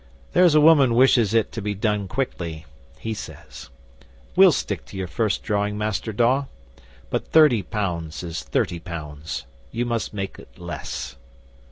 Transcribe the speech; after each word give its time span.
'"There's 0.33 0.55
a 0.55 0.59
woman 0.61 0.95
wishes 0.95 1.31
it 1.35 1.51
to 1.51 1.61
be 1.61 1.75
done 1.75 2.07
quickly," 2.07 2.65
he 2.97 3.13
says. 3.13 3.69
"We'll 4.35 4.51
stick 4.51 4.83
to 4.85 4.97
your 4.97 5.05
first 5.05 5.43
drawing, 5.43 5.77
Master 5.77 6.11
Dawe. 6.11 6.45
But 7.11 7.27
thirty 7.27 7.61
pounds 7.61 8.23
is 8.23 8.41
thirty 8.41 8.79
pounds. 8.79 9.45
You 9.69 9.85
must 9.85 10.11
make 10.11 10.39
it 10.39 10.57
less." 10.57 11.17